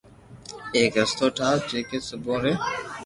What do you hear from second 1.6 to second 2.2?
جڪي